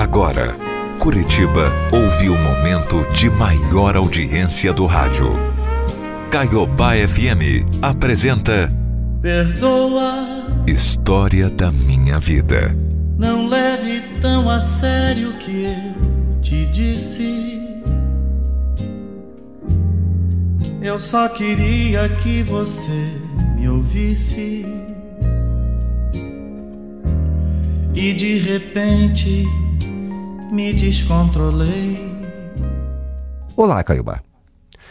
[0.00, 0.56] Agora,
[0.98, 5.30] Curitiba ouve o momento de maior audiência do rádio.
[6.30, 8.72] Caiobá FM apresenta
[9.20, 12.74] Perdoa, História da Minha Vida.
[13.18, 17.60] não leve tão a sério o que eu te disse.
[20.80, 23.12] Eu só queria que você
[23.54, 24.64] me ouvisse.
[27.94, 29.46] E de repente
[30.50, 31.98] me descontrolei.
[33.56, 34.20] Olá, Caiobá.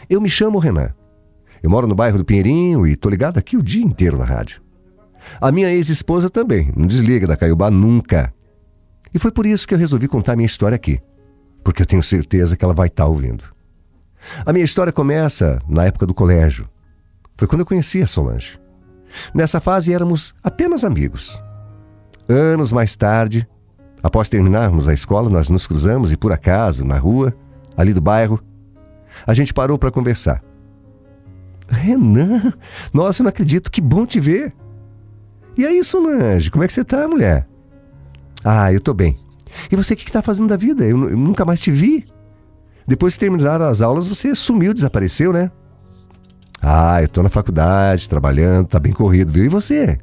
[0.08, 0.94] Eu me chamo Renan.
[1.62, 4.62] Eu moro no bairro do Pinheirinho e tô ligado aqui o dia inteiro na rádio.
[5.40, 8.32] A minha ex-esposa também, não desliga da Caiobá nunca.
[9.12, 10.98] E foi por isso que eu resolvi contar minha história aqui,
[11.62, 13.44] porque eu tenho certeza que ela vai estar ouvindo.
[14.46, 16.68] A minha história começa na época do colégio.
[17.36, 18.58] Foi quando eu conheci a Solange.
[19.34, 21.42] Nessa fase éramos apenas amigos.
[22.28, 23.46] Anos mais tarde,
[24.02, 27.34] após terminarmos a escola, nós nos cruzamos e por acaso, na rua,
[27.76, 28.40] ali do bairro,
[29.26, 30.42] a gente parou para conversar.
[31.68, 32.52] Renan,
[32.92, 34.52] nossa, eu não acredito, que bom te ver.
[35.56, 37.46] E aí, Solange, como é que você tá, mulher?
[38.44, 39.18] Ah, eu tô bem.
[39.70, 40.84] E você, o que, que tá fazendo da vida?
[40.84, 42.06] Eu, eu nunca mais te vi.
[42.86, 45.50] Depois que terminaram as aulas, você sumiu, desapareceu, né?
[46.62, 49.44] Ah, eu tô na faculdade, trabalhando, tá bem corrido, viu?
[49.44, 49.98] E você?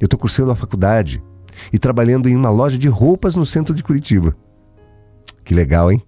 [0.00, 1.22] Eu tô cursando a faculdade
[1.72, 4.36] e trabalhando em uma loja de roupas no centro de Curitiba.
[5.44, 6.02] Que legal, hein?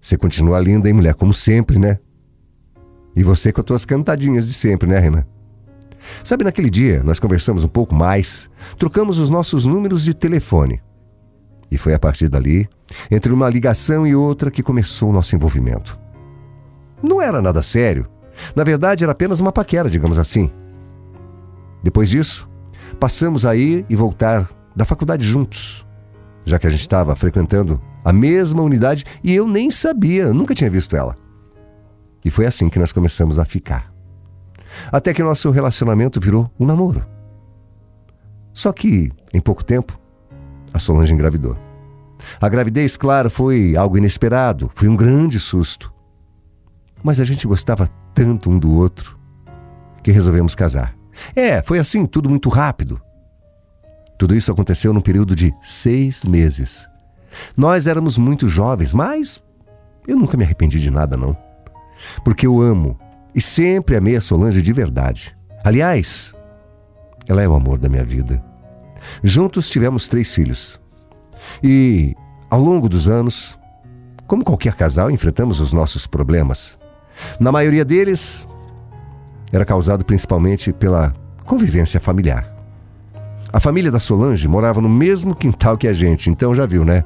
[0.00, 1.14] Você continua linda, hein, mulher?
[1.14, 1.98] Como sempre, né?
[3.16, 5.24] E você com as tuas cantadinhas de sempre, né, Renan?
[6.22, 10.82] Sabe, naquele dia nós conversamos um pouco mais, trocamos os nossos números de telefone.
[11.70, 12.68] E foi a partir dali,
[13.10, 15.98] entre uma ligação e outra, que começou o nosso envolvimento.
[17.02, 18.06] Não era nada sério.
[18.54, 20.50] Na verdade, era apenas uma paquera, digamos assim.
[21.82, 22.48] Depois disso,
[22.98, 25.86] passamos a ir e voltar da faculdade juntos,
[26.44, 30.70] já que a gente estava frequentando a mesma unidade e eu nem sabia, nunca tinha
[30.70, 31.16] visto ela.
[32.24, 33.88] E foi assim que nós começamos a ficar.
[34.90, 37.06] Até que nosso relacionamento virou um namoro.
[38.52, 39.98] Só que, em pouco tempo,
[40.72, 41.56] a Solange engravidou.
[42.40, 45.92] A gravidez, claro, foi algo inesperado, foi um grande susto.
[47.02, 49.18] Mas a gente gostava tanto um do outro
[50.02, 50.96] que resolvemos casar.
[51.34, 53.00] É, foi assim, tudo muito rápido.
[54.18, 56.88] Tudo isso aconteceu num período de seis meses.
[57.56, 59.42] Nós éramos muito jovens, mas
[60.06, 61.36] eu nunca me arrependi de nada, não.
[62.24, 62.98] Porque eu amo
[63.34, 65.36] e sempre amei a Solange de verdade.
[65.64, 66.34] Aliás,
[67.26, 68.42] ela é o amor da minha vida.
[69.22, 70.80] Juntos tivemos três filhos.
[71.62, 72.14] E,
[72.50, 73.58] ao longo dos anos,
[74.26, 76.78] como qualquer casal, enfrentamos os nossos problemas.
[77.40, 78.46] Na maioria deles,
[79.52, 81.12] era causado principalmente pela
[81.44, 82.53] convivência familiar.
[83.54, 87.04] A família da Solange morava no mesmo quintal que a gente, então já viu, né?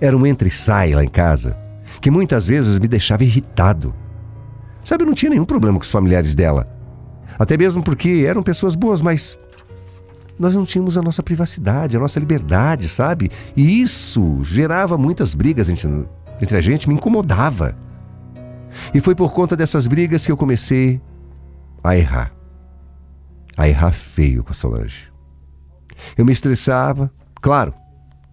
[0.00, 1.54] Era um entre e sai lá em casa,
[2.00, 3.94] que muitas vezes me deixava irritado.
[4.82, 6.66] Sabe, eu não tinha nenhum problema com os familiares dela.
[7.38, 9.38] Até mesmo porque eram pessoas boas, mas
[10.38, 13.30] nós não tínhamos a nossa privacidade, a nossa liberdade, sabe?
[13.54, 16.08] E isso gerava muitas brigas entre,
[16.40, 17.76] entre a gente, me incomodava.
[18.94, 21.02] E foi por conta dessas brigas que eu comecei
[21.84, 22.32] a errar.
[23.58, 25.11] A errar feio com a Solange.
[26.16, 27.74] Eu me estressava, claro,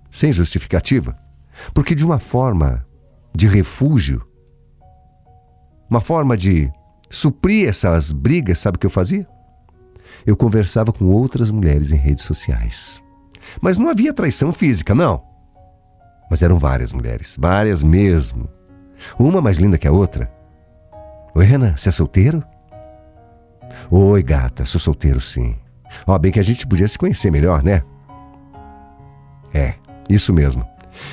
[0.10, 1.16] sem justificativa,
[1.74, 2.86] porque de uma forma
[3.36, 4.26] de refúgio,
[5.90, 6.72] uma forma de
[7.10, 9.28] suprir essas brigas, sabe o que eu fazia?
[10.26, 13.02] Eu conversava com outras mulheres em redes sociais.
[13.62, 15.24] Mas não havia traição física, não.
[16.30, 18.50] Mas eram várias mulheres, várias mesmo.
[19.18, 20.32] Uma mais linda que a outra.
[21.34, 22.44] Oi, Renan, você é solteiro?
[23.90, 25.56] Oi, gata, sou solteiro sim.
[26.06, 27.84] Ó, bem que a gente podia se conhecer melhor, né?
[29.54, 29.76] É,
[30.10, 30.66] isso mesmo.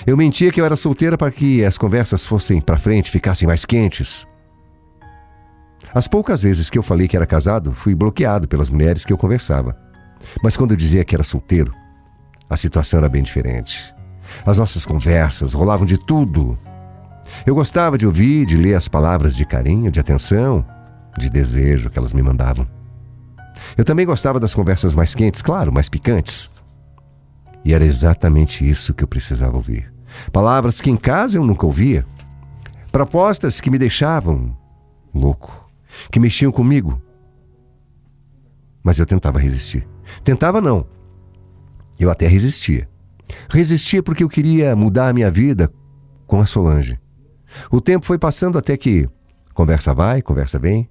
[0.06, 3.65] Eu mentia que eu era solteira para que as conversas fossem para frente, ficassem mais
[3.65, 4.26] quentes.
[5.94, 9.19] As poucas vezes que eu falei que era casado, fui bloqueado pelas mulheres que eu
[9.19, 9.76] conversava.
[10.42, 11.72] Mas quando eu dizia que era solteiro,
[12.50, 13.95] a situação era bem diferente.
[14.45, 16.59] As nossas conversas rolavam de tudo.
[17.47, 20.65] Eu gostava de ouvir, de ler as palavras de carinho, de atenção,
[21.16, 22.66] de desejo que elas me mandavam.
[23.76, 26.50] Eu também gostava das conversas mais quentes, claro, mais picantes.
[27.64, 29.92] E era exatamente isso que eu precisava ouvir.
[30.32, 32.06] Palavras que em casa eu nunca ouvia.
[32.90, 34.56] Propostas que me deixavam
[35.14, 35.66] louco,
[36.10, 37.00] que mexiam comigo.
[38.82, 39.86] Mas eu tentava resistir.
[40.22, 40.86] Tentava não.
[41.98, 42.88] Eu até resistia.
[43.48, 45.70] Resistia porque eu queria mudar a minha vida
[46.26, 46.98] com a Solange.
[47.70, 49.08] O tempo foi passando até que
[49.52, 50.88] conversa vai, conversa vem.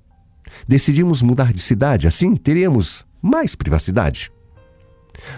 [0.67, 4.31] Decidimos mudar de cidade, assim teríamos mais privacidade.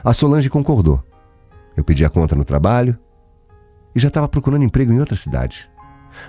[0.03, 1.03] A Solange concordou.
[1.75, 2.97] Eu pedi a conta no trabalho
[3.95, 5.69] e já estava procurando emprego em outra cidade.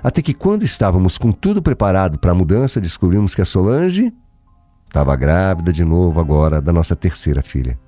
[0.03, 4.13] Até que, quando estávamos com tudo preparado para a mudança, descobrimos que a Solange
[4.87, 7.79] estava grávida de novo agora da nossa terceira filha.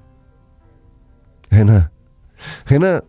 [1.51, 1.91] Renan,
[2.65, 3.03] Renan,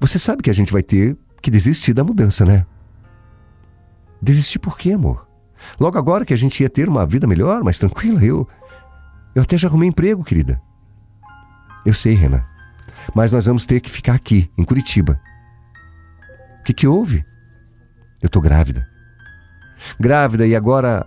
[0.00, 2.64] você sabe que a gente vai ter que desistir da mudança, né?
[4.20, 5.27] Desistir por quê, amor?
[5.78, 8.46] Logo agora que a gente ia ter uma vida melhor, mais tranquila, eu.
[9.34, 10.60] Eu até já arrumei emprego, querida.
[11.84, 12.44] Eu sei, Renan.
[13.14, 15.20] Mas nós vamos ter que ficar aqui, em Curitiba.
[16.60, 17.24] O que, que houve?
[18.20, 18.86] Eu tô grávida.
[19.98, 21.06] Grávida e agora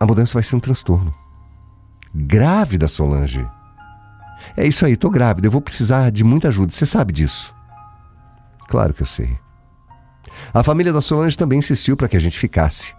[0.00, 1.14] a mudança vai ser um transtorno.
[2.14, 3.46] Grávida, Solange.
[4.56, 7.54] É isso aí, tô grávida, eu vou precisar de muita ajuda, você sabe disso.
[8.68, 9.38] Claro que eu sei.
[10.52, 12.94] A família da Solange também insistiu para que a gente ficasse.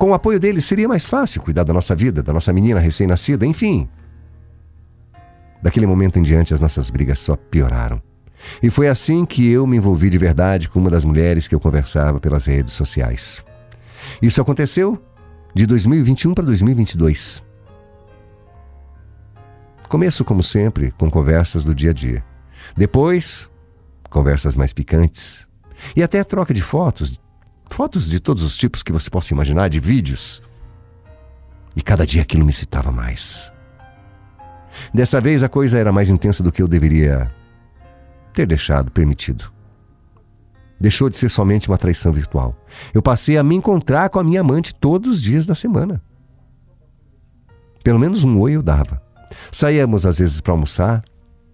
[0.00, 3.44] Com o apoio deles seria mais fácil cuidar da nossa vida, da nossa menina recém-nascida,
[3.44, 3.86] enfim.
[5.62, 8.00] Daquele momento em diante, as nossas brigas só pioraram.
[8.62, 11.60] E foi assim que eu me envolvi de verdade com uma das mulheres que eu
[11.60, 13.44] conversava pelas redes sociais.
[14.22, 14.98] Isso aconteceu
[15.54, 17.42] de 2021 para 2022.
[19.86, 22.24] Começo, como sempre, com conversas do dia a dia.
[22.74, 23.50] Depois,
[24.08, 25.46] conversas mais picantes.
[25.94, 27.19] E até troca de fotos.
[27.70, 30.42] Fotos de todos os tipos que você possa imaginar, de vídeos.
[31.74, 33.52] E cada dia aquilo me citava mais.
[34.92, 37.30] Dessa vez a coisa era mais intensa do que eu deveria
[38.34, 39.52] ter deixado permitido.
[40.80, 42.56] Deixou de ser somente uma traição virtual.
[42.92, 46.02] Eu passei a me encontrar com a minha amante todos os dias da semana.
[47.84, 49.00] Pelo menos um oi eu dava.
[49.52, 51.02] Saíamos às vezes para almoçar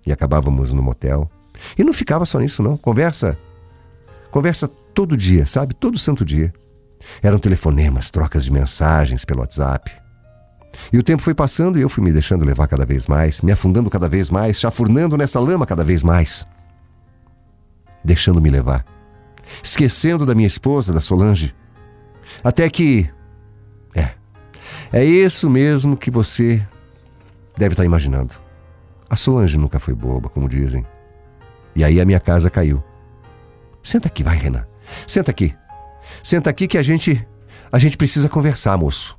[0.07, 1.31] e acabávamos no motel.
[1.77, 2.77] E não ficava só nisso, não.
[2.77, 3.39] Conversa.
[4.37, 5.73] Conversa todo dia, sabe?
[5.73, 6.53] Todo santo dia.
[7.23, 9.91] Eram telefonemas, trocas de mensagens pelo WhatsApp.
[10.93, 13.50] E o tempo foi passando e eu fui me deixando levar cada vez mais, me
[13.50, 16.47] afundando cada vez mais, chafurnando nessa lama cada vez mais.
[18.05, 18.85] Deixando-me levar.
[19.62, 21.55] Esquecendo da minha esposa, da Solange.
[22.44, 23.09] Até que.
[23.94, 24.11] É.
[24.93, 26.62] É isso mesmo que você
[27.56, 28.35] deve estar imaginando.
[29.09, 30.85] A Solange nunca foi boba, como dizem.
[31.75, 32.85] E aí a minha casa caiu.
[33.87, 34.67] Senta aqui, vai, Renan.
[35.06, 35.55] Senta aqui.
[36.21, 37.25] Senta aqui que a gente.
[37.71, 39.17] A gente precisa conversar, moço.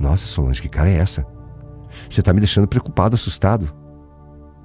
[0.00, 1.24] Nossa, Solange, que cara é essa?
[2.10, 3.72] Você tá me deixando preocupado, assustado.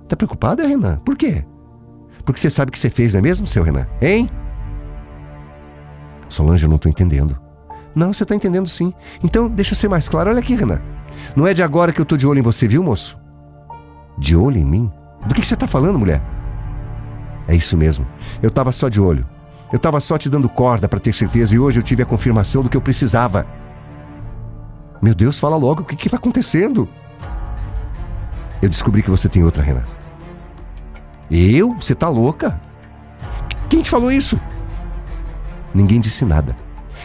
[0.09, 0.97] Tá preocupada, Renan?
[1.05, 1.45] Por quê?
[2.25, 3.85] Porque você sabe o que você fez, não é mesmo, seu Renan?
[4.01, 4.31] Hein?
[6.27, 7.39] Solange, eu não tô entendendo.
[7.93, 8.91] Não, você tá entendendo sim.
[9.23, 10.31] Então, deixa eu ser mais claro.
[10.31, 10.81] Olha aqui, Renan.
[11.35, 13.15] Não é de agora que eu tô de olho em você, viu, moço?
[14.17, 14.91] De olho em mim?
[15.27, 16.21] Do que, que você tá falando, mulher?
[17.47, 18.05] É isso mesmo.
[18.41, 19.25] Eu tava só de olho.
[19.71, 22.63] Eu tava só te dando corda para ter certeza e hoje eu tive a confirmação
[22.63, 23.45] do que eu precisava.
[25.01, 26.87] Meu Deus, fala logo o que está acontecendo.
[28.61, 29.83] Eu descobri que você tem outra, Renan.
[31.29, 31.75] Eu?
[31.75, 32.59] Você tá louca?
[33.69, 34.39] Quem te falou isso?
[35.73, 36.55] Ninguém disse nada.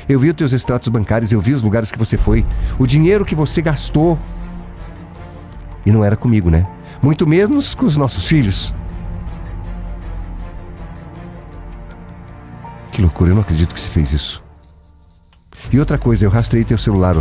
[0.09, 2.47] Eu vi os teus extratos bancários, eu vi os lugares que você foi,
[2.79, 4.19] o dinheiro que você gastou.
[5.85, 6.67] E não era comigo, né?
[7.03, 8.73] Muito menos com os nossos filhos.
[12.93, 14.43] Que loucura, eu não acredito que você fez isso.
[15.73, 17.17] E outra coisa, eu rastrei teu celular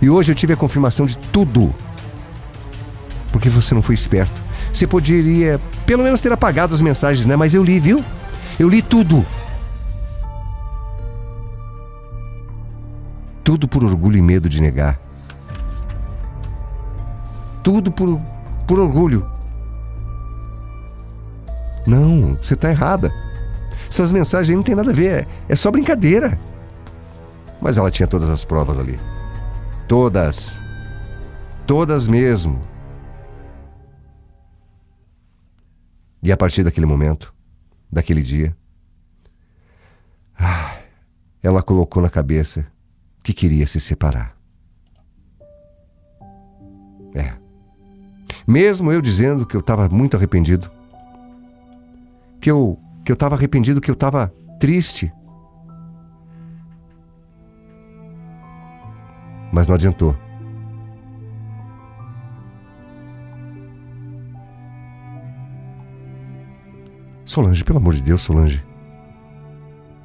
[0.00, 1.74] e hoje eu tive a confirmação de tudo.
[3.32, 4.42] Porque você não foi esperto.
[4.72, 7.34] Você poderia, pelo menos, ter apagado as mensagens, né?
[7.34, 8.04] Mas eu li, viu?
[8.58, 9.24] Eu li tudo.
[13.42, 14.98] Tudo por orgulho e medo de negar.
[17.62, 18.20] Tudo por,
[18.66, 19.28] por orgulho.
[21.86, 23.12] Não, você está errada.
[23.88, 26.38] Essas mensagens não tem nada a ver, é, é só brincadeira.
[27.60, 28.98] Mas ela tinha todas as provas ali.
[29.88, 30.60] Todas.
[31.66, 32.60] Todas mesmo.
[36.22, 37.32] E a partir daquele momento,
[37.90, 38.56] daquele dia,
[40.38, 40.76] ah,
[41.42, 42.66] ela colocou na cabeça
[43.22, 44.36] que queria se separar.
[47.14, 47.45] É.
[48.46, 50.70] Mesmo eu dizendo que eu estava muito arrependido,
[52.40, 55.12] que eu que eu estava arrependido, que eu estava triste,
[59.52, 60.16] mas não adiantou.
[67.24, 68.64] Solange, pelo amor de Deus, Solange.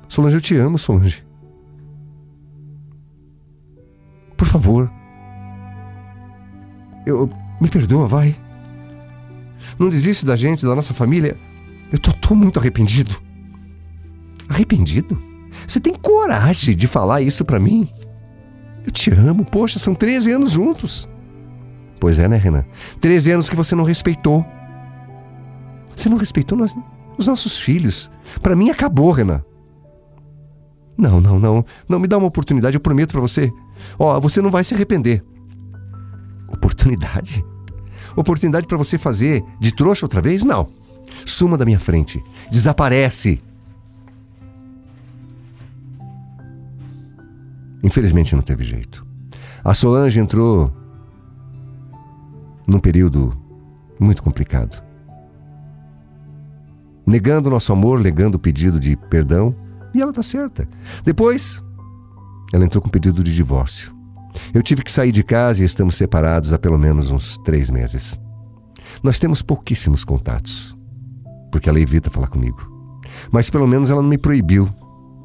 [0.07, 1.25] Solange, eu te amo, Solange.
[4.35, 4.91] Por favor.
[7.05, 7.29] Eu
[7.61, 8.35] me perdoa, vai.
[9.77, 11.37] Não desiste da gente, da nossa família.
[11.91, 13.21] Eu tô, tô muito arrependido.
[14.49, 15.21] Arrependido?
[15.67, 17.87] Você tem coragem de falar isso para mim?
[18.85, 21.07] Eu te amo, poxa, são 13 anos juntos.
[21.99, 22.65] Pois é, né, Renan?
[22.99, 24.43] 13 anos que você não respeitou.
[25.95, 26.73] Você não respeitou nós,
[27.17, 28.09] os nossos filhos.
[28.41, 29.43] Para mim acabou, Renan.
[30.97, 31.65] Não, não, não.
[31.87, 33.51] Não me dá uma oportunidade, eu prometo para você.
[33.99, 35.23] Ó, você não vai se arrepender.
[36.47, 37.43] Oportunidade?
[38.15, 40.43] Oportunidade para você fazer de trouxa outra vez?
[40.43, 40.69] Não.
[41.25, 42.21] Suma da minha frente.
[42.49, 43.41] Desaparece.
[47.83, 49.05] Infelizmente não teve jeito.
[49.63, 50.71] A Solange entrou
[52.67, 53.37] num período
[53.99, 54.81] muito complicado.
[57.05, 59.55] Negando nosso amor, negando o pedido de perdão,
[59.93, 60.67] e ela tá certa.
[61.03, 61.61] Depois,
[62.53, 64.00] ela entrou com pedido de divórcio.
[64.53, 68.19] Eu tive que sair de casa e estamos separados há pelo menos uns três meses.
[69.03, 70.75] Nós temos pouquíssimos contatos,
[71.51, 72.69] porque ela evita falar comigo.
[73.31, 74.69] Mas pelo menos ela não me proibiu,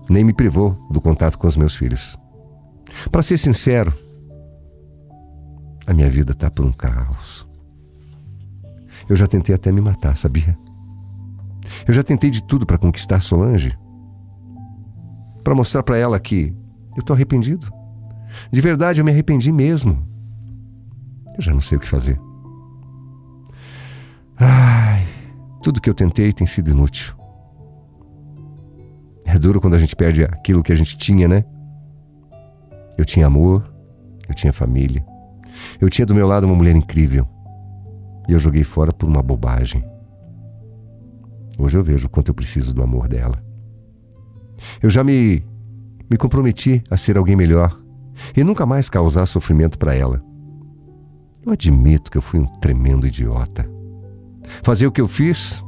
[0.08, 2.16] nem me privou do contato com os meus filhos.
[3.10, 3.92] Para ser sincero,
[5.86, 7.46] a minha vida está por um caos.
[9.08, 10.56] Eu já tentei até me matar, sabia?
[11.86, 13.76] Eu já tentei de tudo para conquistar Solange.
[15.44, 16.52] Para mostrar para ela que
[16.96, 17.75] eu estou arrependido.
[18.50, 20.06] De verdade, eu me arrependi mesmo.
[21.36, 22.18] Eu já não sei o que fazer.
[24.38, 25.06] Ai,
[25.62, 27.14] tudo que eu tentei tem sido inútil.
[29.24, 31.44] É duro quando a gente perde aquilo que a gente tinha, né?
[32.96, 33.70] Eu tinha amor,
[34.28, 35.04] eu tinha família,
[35.80, 37.28] eu tinha do meu lado uma mulher incrível.
[38.28, 39.84] E eu joguei fora por uma bobagem.
[41.58, 43.42] Hoje eu vejo o quanto eu preciso do amor dela.
[44.82, 45.44] Eu já me,
[46.10, 47.85] me comprometi a ser alguém melhor
[48.36, 50.22] e nunca mais causar sofrimento para ela.
[51.44, 53.70] Eu admito que eu fui um tremendo idiota.
[54.62, 55.62] Fazer o que eu fiz.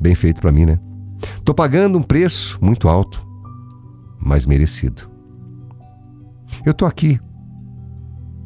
[0.00, 0.80] Bem feito para mim, né?
[1.44, 3.26] Tô pagando um preço muito alto,
[4.20, 5.10] mas merecido.
[6.64, 7.20] Eu tô aqui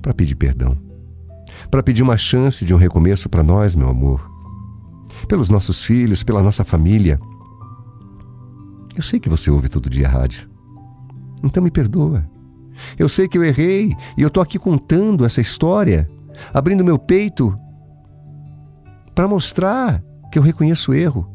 [0.01, 0.77] para pedir perdão,
[1.71, 4.31] para pedir uma chance de um recomeço para nós, meu amor,
[5.29, 7.19] pelos nossos filhos, pela nossa família.
[8.95, 10.52] Eu sei que você ouve todo dia a rádio.
[11.43, 12.25] Então me perdoa.
[12.99, 16.09] Eu sei que eu errei e eu estou aqui contando essa história,
[16.53, 17.57] abrindo meu peito
[19.15, 21.29] para mostrar que eu reconheço o erro.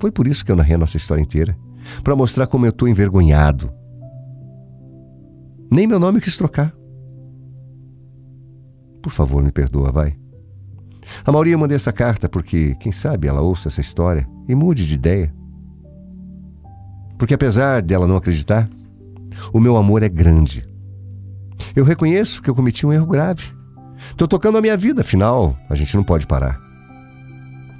[0.00, 1.56] Foi por isso que eu narrei a nossa história inteira
[2.02, 3.72] para mostrar como eu estou envergonhado.
[5.70, 6.74] Nem meu nome quis trocar.
[9.02, 10.16] Por favor, me perdoa, vai.
[11.24, 14.86] A Mauri eu mandei essa carta porque, quem sabe, ela ouça essa história e mude
[14.86, 15.34] de ideia.
[17.16, 18.68] Porque apesar dela não acreditar,
[19.52, 20.66] o meu amor é grande.
[21.74, 23.56] Eu reconheço que eu cometi um erro grave.
[24.10, 26.60] Estou tocando a minha vida, afinal, a gente não pode parar.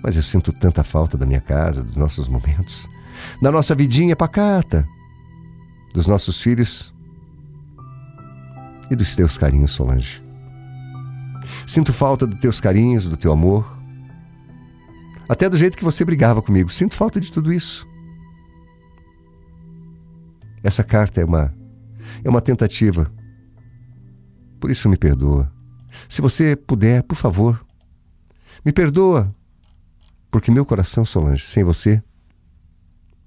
[0.02, 2.88] Mas eu sinto tanta falta da minha casa, dos nossos momentos,
[3.42, 4.86] da nossa vidinha pacata,
[5.92, 6.94] dos nossos filhos
[8.90, 10.22] e dos teus carinhos, Solange.
[11.66, 13.78] Sinto falta dos teus carinhos, do teu amor,
[15.28, 16.70] até do jeito que você brigava comigo.
[16.70, 17.87] Sinto falta de tudo isso.
[20.62, 21.54] Essa carta é uma
[22.24, 23.10] é uma tentativa.
[24.60, 25.52] Por isso me perdoa.
[26.08, 27.64] Se você puder, por favor,
[28.64, 29.34] me perdoa,
[30.30, 32.02] porque meu coração, Solange, sem você,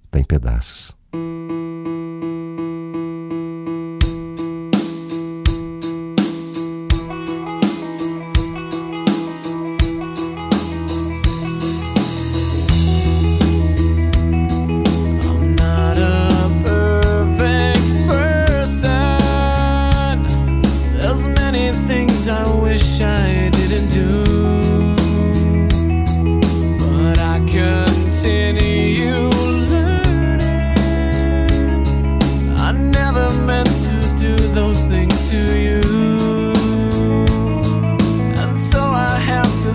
[0.06, 0.96] está em pedaços.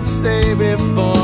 [0.07, 1.16] say before.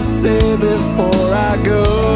[0.00, 2.07] Say before I go.